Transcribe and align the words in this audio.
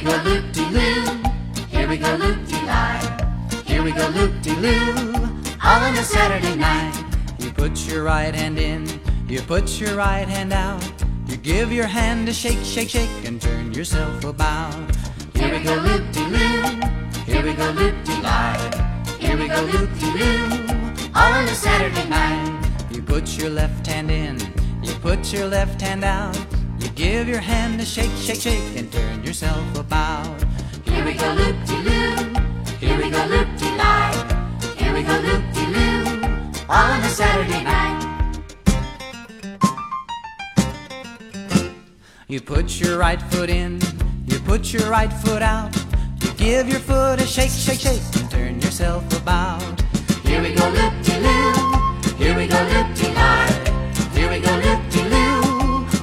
go 0.00 0.16
loop-de-loo. 0.24 1.22
Here 1.68 1.88
we 1.88 1.96
go 1.96 2.14
loop-de-lie. 2.16 3.60
Here 3.64 3.82
we 3.82 3.92
go 3.92 4.08
loop-de-loo. 4.08 5.14
All 5.64 5.82
on 5.82 5.96
a 5.96 6.02
Saturday 6.02 6.56
night. 6.56 7.04
You 7.38 7.50
put 7.50 7.86
your 7.86 8.04
right 8.04 8.34
hand 8.34 8.58
in, 8.58 8.86
you 9.28 9.40
put 9.40 9.80
your 9.80 9.96
right 9.96 10.28
hand 10.28 10.52
out. 10.52 10.82
You 11.26 11.36
give 11.36 11.72
your 11.72 11.86
hand 11.86 12.28
a 12.28 12.32
shake, 12.32 12.64
shake, 12.64 12.90
shake, 12.90 13.10
and 13.24 13.40
turn 13.40 13.72
yourself 13.72 14.24
about. 14.24 14.74
Here 15.34 15.50
we 15.52 15.62
go 15.64 15.74
loop-de-loo. 15.74 16.80
Here 17.26 17.42
we 17.42 17.54
go 17.54 17.70
loop-de-lie. 17.70 19.16
Here 19.18 19.36
we 19.36 19.48
go 19.48 19.60
loop-de-loo. 19.62 21.10
All 21.14 21.32
on 21.32 21.44
a 21.44 21.54
Saturday 21.54 22.08
night. 22.08 22.54
You 22.90 23.02
put 23.02 23.38
your 23.38 23.50
left 23.50 23.86
hand 23.86 24.10
in, 24.10 24.38
you 24.82 24.94
put 24.94 25.32
your 25.32 25.46
left 25.46 25.80
hand 25.80 26.04
out. 26.04 26.36
You 26.80 26.88
give 26.90 27.28
your 27.28 27.40
hand 27.40 27.80
a 27.80 27.84
shake, 27.84 28.10
shake, 28.16 28.40
shake, 28.40 28.76
and 28.76 28.90
turn 28.92 29.24
yourself 29.24 29.78
about. 29.78 30.42
Here 30.84 31.04
we 31.04 31.14
go 31.14 31.32
loop-de-loo. 31.34 32.34
Here 32.78 32.96
we 32.96 33.10
go 33.10 33.24
loop-de-lie. 33.26 34.74
Here 34.76 34.92
we 34.92 35.02
go 35.02 35.16
loop-de-loo. 35.18 36.22
All 36.68 36.90
on 36.90 37.00
a 37.00 37.08
Saturday 37.08 37.64
night. 37.64 38.04
You 42.28 42.40
put 42.40 42.78
your 42.78 42.98
right 42.98 43.20
foot 43.22 43.50
in, 43.50 43.80
you 44.26 44.38
put 44.40 44.72
your 44.72 44.88
right 44.90 45.12
foot 45.12 45.42
out. 45.42 45.74
You 46.22 46.30
give 46.32 46.68
your 46.68 46.80
foot 46.80 47.20
a 47.20 47.26
shake, 47.26 47.50
shake, 47.50 47.80
shake, 47.80 48.02
and 48.16 48.30
turn 48.30 48.60
yourself 48.60 49.17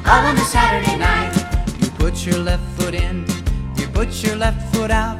All 0.07 0.23
on 0.23 0.37
a 0.37 0.45
Saturday 0.45 0.97
night. 0.97 1.33
You 1.81 1.89
put 1.97 2.27
your 2.27 2.37
left 2.37 2.63
foot 2.77 2.93
in, 2.93 3.25
you 3.75 3.87
put 3.87 4.23
your 4.23 4.35
left 4.35 4.75
foot 4.75 4.91
out. 4.91 5.17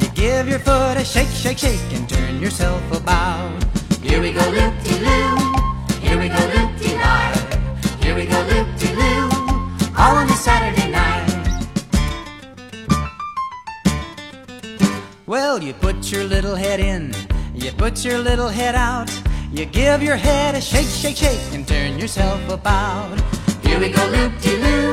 You 0.00 0.08
give 0.08 0.48
your 0.48 0.58
foot 0.58 0.96
a 0.96 1.04
shake, 1.04 1.28
shake, 1.28 1.58
shake, 1.58 1.80
and 1.92 2.08
turn 2.08 2.40
yourself 2.40 2.82
about. 2.90 3.62
Here 4.02 4.20
we 4.20 4.32
go 4.32 4.40
loop-de-loo. 4.50 5.36
Here 6.00 6.18
we 6.18 6.28
go 6.28 6.42
loop-de-lie. 6.52 7.32
Here 8.02 8.16
we 8.16 8.26
go 8.26 8.40
loop-de-loo. 8.50 9.28
All 9.96 10.16
on 10.16 10.28
a 10.28 10.36
Saturday 10.36 10.90
night. 10.90 11.30
Well, 15.26 15.62
you 15.62 15.74
put 15.74 16.10
your 16.10 16.24
little 16.24 16.56
head 16.56 16.80
in, 16.80 17.14
you 17.54 17.70
put 17.70 18.04
your 18.04 18.18
little 18.18 18.48
head 18.48 18.74
out. 18.74 19.10
You 19.52 19.64
give 19.64 20.02
your 20.02 20.16
head 20.16 20.56
a 20.56 20.60
shake, 20.60 20.88
shake, 20.88 21.18
shake, 21.18 21.40
and 21.52 21.66
turn 21.68 22.00
yourself 22.00 22.40
about. 22.50 23.16
Here 23.74 23.82
we 23.82 23.88
go 23.88 24.06
loop-de-loo. 24.06 24.92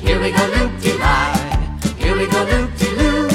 Here 0.00 0.20
we 0.20 0.32
go 0.32 0.44
loop-de-lie. 0.56 1.78
Here 1.98 2.16
we 2.16 2.26
go 2.26 2.42
loop-de-loo. 2.50 3.28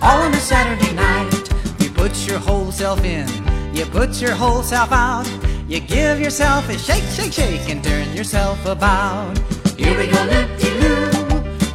All 0.00 0.22
on 0.22 0.32
a 0.32 0.40
Saturday 0.40 0.94
night. 0.94 1.30
You 1.78 1.90
put 1.90 2.26
your 2.26 2.38
whole 2.38 2.72
self 2.72 3.04
in, 3.04 3.28
you 3.74 3.84
put 3.84 4.22
your 4.22 4.32
whole 4.32 4.62
self 4.62 4.92
out. 4.92 5.28
You 5.68 5.80
give 5.80 6.20
yourself 6.20 6.70
a 6.70 6.78
shake, 6.78 7.04
shake, 7.12 7.34
shake, 7.34 7.68
and 7.68 7.84
turn 7.84 8.16
yourself 8.16 8.64
about. 8.64 9.36
Here 9.76 9.94
we 9.98 10.06
go 10.06 10.22
loop-de-loo. 10.24 11.10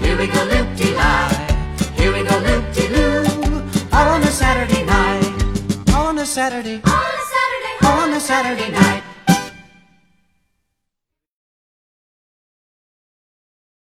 Here 0.03 0.17
we 0.17 0.25
go 0.25 0.43
loop-de-lie. 0.45 1.77
Here 1.97 2.11
we 2.11 2.23
go 2.23 2.35
loop-de-loo. 2.39 3.25
All 3.93 4.09
on 4.15 4.23
a 4.23 4.31
Saturday 4.31 4.83
night. 4.85 5.93
On 5.93 6.17
a 6.17 6.25
Saturday, 6.25 6.81
On 6.83 7.11
a 7.13 7.23
Saturday. 7.35 7.85
On 7.85 8.11
a 8.11 8.19
Saturday 8.19 8.71
night. 8.71 9.08